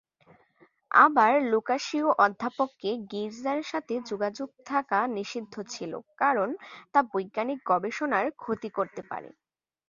আবার 0.99 1.31
লুকাসীয় 1.51 2.07
অধ্যাপকদের 2.17 2.95
গির্জার 3.11 3.59
সাথে 3.63 3.95
যোগাযোগ 4.09 4.49
থাকা 4.65 4.99
নিষিদ্ধ 5.17 5.53
ছিল, 5.73 5.91
কারণ 6.17 6.49
তা 6.93 6.99
বৈজ্ঞানিক 7.11 7.59
গবেষণার 7.65 8.25
ক্ষতি 8.41 8.69
করতে 8.77 9.01
পারে। 9.09 9.29